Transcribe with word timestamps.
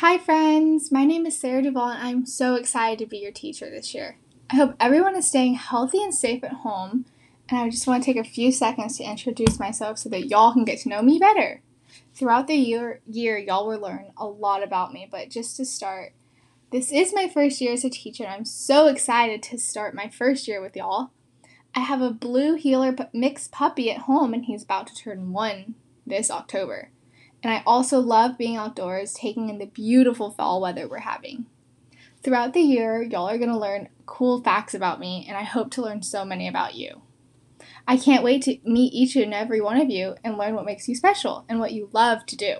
Hi, 0.00 0.16
friends. 0.16 0.92
My 0.92 1.04
name 1.04 1.26
is 1.26 1.36
Sara 1.36 1.60
Duvall, 1.60 1.90
and 1.90 2.06
I'm 2.06 2.24
so 2.24 2.54
excited 2.54 3.00
to 3.00 3.06
be 3.10 3.18
your 3.18 3.32
teacher 3.32 3.68
this 3.68 3.92
year. 3.92 4.16
I 4.48 4.54
hope 4.54 4.76
everyone 4.78 5.16
is 5.16 5.26
staying 5.26 5.54
healthy 5.54 6.00
and 6.00 6.14
safe 6.14 6.44
at 6.44 6.52
home, 6.52 7.04
and 7.48 7.58
I 7.58 7.68
just 7.68 7.84
want 7.88 8.04
to 8.04 8.06
take 8.06 8.24
a 8.24 8.30
few 8.30 8.52
seconds 8.52 8.96
to 8.96 9.02
introduce 9.02 9.58
myself 9.58 9.98
so 9.98 10.08
that 10.10 10.28
y'all 10.28 10.52
can 10.52 10.64
get 10.64 10.78
to 10.82 10.88
know 10.88 11.02
me 11.02 11.18
better. 11.18 11.62
Throughout 12.14 12.46
the 12.46 12.54
year, 12.54 13.00
year 13.08 13.38
y'all 13.38 13.66
will 13.66 13.80
learn 13.80 14.12
a 14.16 14.24
lot 14.24 14.62
about 14.62 14.92
me, 14.92 15.08
but 15.10 15.30
just 15.30 15.56
to 15.56 15.64
start, 15.64 16.12
this 16.70 16.92
is 16.92 17.12
my 17.12 17.28
first 17.28 17.60
year 17.60 17.72
as 17.72 17.84
a 17.84 17.90
teacher, 17.90 18.22
and 18.22 18.32
I'm 18.32 18.44
so 18.44 18.86
excited 18.86 19.42
to 19.42 19.58
start 19.58 19.96
my 19.96 20.08
first 20.08 20.46
year 20.46 20.60
with 20.60 20.76
y'all. 20.76 21.10
I 21.74 21.80
have 21.80 22.02
a 22.02 22.12
blue 22.12 22.54
heeler 22.54 22.94
mixed 23.12 23.50
puppy 23.50 23.90
at 23.90 24.02
home, 24.02 24.32
and 24.32 24.44
he's 24.44 24.62
about 24.62 24.86
to 24.86 24.94
turn 24.94 25.32
one 25.32 25.74
this 26.06 26.30
October. 26.30 26.92
And 27.42 27.52
I 27.52 27.62
also 27.66 28.00
love 28.00 28.36
being 28.36 28.56
outdoors, 28.56 29.14
taking 29.14 29.48
in 29.48 29.58
the 29.58 29.66
beautiful 29.66 30.30
fall 30.30 30.60
weather 30.60 30.88
we're 30.88 30.98
having. 30.98 31.46
Throughout 32.22 32.52
the 32.52 32.60
year, 32.60 33.00
y'all 33.02 33.28
are 33.28 33.38
going 33.38 33.50
to 33.50 33.56
learn 33.56 33.90
cool 34.06 34.42
facts 34.42 34.74
about 34.74 34.98
me, 34.98 35.24
and 35.28 35.36
I 35.36 35.44
hope 35.44 35.70
to 35.72 35.82
learn 35.82 36.02
so 36.02 36.24
many 36.24 36.48
about 36.48 36.74
you. 36.74 37.02
I 37.86 37.96
can't 37.96 38.24
wait 38.24 38.42
to 38.42 38.58
meet 38.64 38.92
each 38.92 39.14
and 39.14 39.32
every 39.32 39.60
one 39.60 39.80
of 39.80 39.88
you 39.88 40.16
and 40.24 40.36
learn 40.36 40.54
what 40.54 40.64
makes 40.64 40.88
you 40.88 40.96
special 40.96 41.44
and 41.48 41.60
what 41.60 41.72
you 41.72 41.88
love 41.92 42.26
to 42.26 42.36
do. 42.36 42.56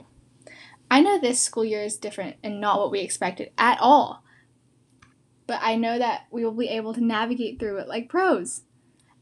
I 0.90 1.00
know 1.00 1.18
this 1.18 1.40
school 1.40 1.64
year 1.64 1.82
is 1.82 1.96
different 1.96 2.36
and 2.42 2.60
not 2.60 2.78
what 2.78 2.90
we 2.90 3.00
expected 3.00 3.50
at 3.58 3.78
all, 3.80 4.22
but 5.46 5.58
I 5.60 5.76
know 5.76 5.98
that 5.98 6.26
we 6.30 6.44
will 6.44 6.52
be 6.52 6.68
able 6.68 6.94
to 6.94 7.04
navigate 7.04 7.58
through 7.58 7.78
it 7.78 7.88
like 7.88 8.08
pros. 8.08 8.62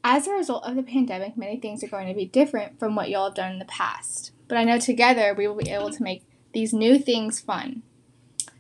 As 0.05 0.29
a 0.29 0.33
result 0.33 0.65
of 0.65 0.77
the 0.77 0.85
pandemic, 0.85 1.37
many 1.37 1.59
things 1.59 1.83
are 1.83 1.88
going 1.88 2.07
to 2.07 2.15
be 2.15 2.27
different 2.27 2.79
from 2.79 2.95
what 2.95 3.09
y'all 3.09 3.25
have 3.25 3.35
done 3.35 3.52
in 3.52 3.59
the 3.59 3.65
past 3.65 4.33
but 4.49 4.59
I 4.59 4.65
know 4.65 4.79
together 4.79 5.35
we 5.35 5.47
will 5.47 5.57
be 5.57 5.71
able 5.71 5.91
to 5.91 6.03
make 6.03 6.25
these 6.53 6.73
new 6.73 6.99
things 6.99 7.41
fun. 7.41 7.83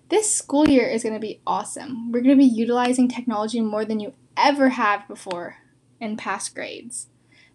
This 0.08 0.34
school 0.34 0.68
year 0.68 0.86
is 0.86 1.02
going 1.02 1.14
to 1.14 1.20
be 1.20 1.40
awesome. 1.46 2.12
We're 2.12 2.20
going 2.20 2.36
to 2.36 2.44
be 2.44 2.44
utilizing 2.44 3.08
technology 3.08 3.60
more 3.60 3.84
than 3.84 3.98
you 3.98 4.14
ever 4.36 4.70
have 4.70 5.08
before 5.08 5.56
in 6.00 6.16
past 6.16 6.54
grades. 6.54 7.08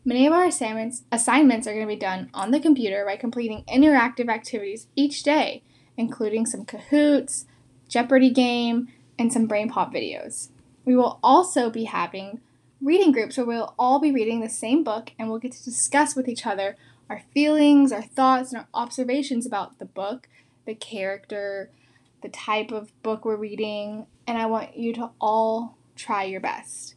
Many 0.03 0.25
of 0.25 0.33
our 0.33 0.45
assignments, 0.45 1.03
assignments 1.11 1.67
are 1.67 1.73
going 1.73 1.87
to 1.87 1.93
be 1.93 1.99
done 1.99 2.29
on 2.33 2.51
the 2.51 2.59
computer 2.59 3.05
by 3.05 3.15
completing 3.15 3.63
interactive 3.65 4.29
activities 4.29 4.87
each 4.95 5.21
day, 5.21 5.61
including 5.95 6.45
some 6.45 6.65
Kahoots, 6.65 7.45
Jeopardy 7.87 8.31
game, 8.31 8.87
and 9.19 9.31
some 9.31 9.45
Brain 9.45 9.69
Pop 9.69 9.93
videos. 9.93 10.49
We 10.85 10.95
will 10.95 11.19
also 11.23 11.69
be 11.69 11.83
having 11.83 12.41
reading 12.81 13.11
groups 13.11 13.37
where 13.37 13.45
we'll 13.45 13.75
all 13.77 13.99
be 13.99 14.11
reading 14.11 14.41
the 14.41 14.49
same 14.49 14.83
book 14.83 15.11
and 15.19 15.29
we'll 15.29 15.39
get 15.39 15.51
to 15.51 15.63
discuss 15.63 16.15
with 16.15 16.27
each 16.27 16.47
other 16.47 16.75
our 17.11 17.21
feelings, 17.33 17.91
our 17.91 18.01
thoughts, 18.01 18.53
and 18.53 18.61
our 18.61 18.67
observations 18.73 19.45
about 19.45 19.79
the 19.79 19.85
book, 19.85 20.29
the 20.65 20.73
character, 20.73 21.69
the 22.23 22.29
type 22.29 22.71
of 22.71 22.89
book 23.03 23.25
we're 23.25 23.35
reading, 23.35 24.07
and 24.25 24.37
I 24.37 24.45
want 24.45 24.77
you 24.77 24.93
to 24.93 25.09
all 25.19 25.77
try 25.97 26.23
your 26.23 26.39
best. 26.39 26.95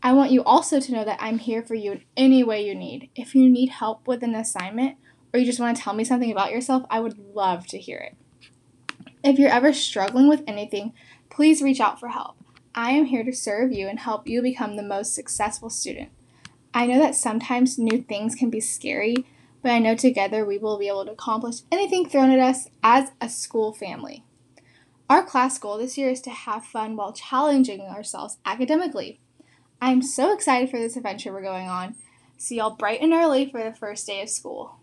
I 0.00 0.12
want 0.12 0.30
you 0.30 0.44
also 0.44 0.78
to 0.78 0.92
know 0.92 1.04
that 1.04 1.18
I'm 1.20 1.38
here 1.38 1.60
for 1.60 1.74
you 1.74 1.90
in 1.90 2.04
any 2.16 2.44
way 2.44 2.64
you 2.64 2.74
need. 2.76 3.10
If 3.16 3.34
you 3.34 3.50
need 3.50 3.70
help 3.70 4.06
with 4.06 4.22
an 4.22 4.36
assignment 4.36 4.96
or 5.32 5.40
you 5.40 5.46
just 5.46 5.58
want 5.58 5.76
to 5.76 5.82
tell 5.82 5.94
me 5.94 6.04
something 6.04 6.30
about 6.30 6.52
yourself, 6.52 6.84
I 6.88 7.00
would 7.00 7.18
love 7.18 7.66
to 7.68 7.78
hear 7.78 7.98
it. 7.98 8.16
If 9.24 9.40
you're 9.40 9.50
ever 9.50 9.72
struggling 9.72 10.28
with 10.28 10.44
anything, 10.46 10.92
please 11.30 11.62
reach 11.62 11.80
out 11.80 11.98
for 11.98 12.10
help. 12.10 12.36
I 12.76 12.92
am 12.92 13.06
here 13.06 13.24
to 13.24 13.32
serve 13.32 13.72
you 13.72 13.88
and 13.88 13.98
help 13.98 14.28
you 14.28 14.40
become 14.40 14.76
the 14.76 14.82
most 14.84 15.14
successful 15.14 15.68
student. 15.68 16.10
I 16.76 16.86
know 16.86 16.98
that 16.98 17.14
sometimes 17.14 17.78
new 17.78 18.02
things 18.02 18.34
can 18.34 18.50
be 18.50 18.58
scary, 18.58 19.14
but 19.62 19.70
I 19.70 19.78
know 19.78 19.94
together 19.94 20.44
we 20.44 20.58
will 20.58 20.76
be 20.76 20.88
able 20.88 21.04
to 21.04 21.12
accomplish 21.12 21.60
anything 21.70 22.08
thrown 22.08 22.30
at 22.30 22.40
us 22.40 22.68
as 22.82 23.12
a 23.20 23.28
school 23.28 23.72
family. 23.72 24.24
Our 25.08 25.24
class 25.24 25.56
goal 25.56 25.78
this 25.78 25.96
year 25.96 26.10
is 26.10 26.20
to 26.22 26.30
have 26.30 26.64
fun 26.64 26.96
while 26.96 27.12
challenging 27.12 27.82
ourselves 27.82 28.38
academically. 28.44 29.20
I'm 29.80 30.02
so 30.02 30.34
excited 30.34 30.68
for 30.68 30.80
this 30.80 30.96
adventure 30.96 31.32
we're 31.32 31.42
going 31.42 31.68
on. 31.68 31.94
See 32.38 32.56
y'all 32.56 32.74
bright 32.74 33.00
and 33.00 33.12
early 33.12 33.48
for 33.48 33.62
the 33.62 33.72
first 33.72 34.06
day 34.08 34.20
of 34.20 34.28
school. 34.28 34.80